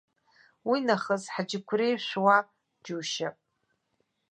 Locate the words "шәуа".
2.05-2.37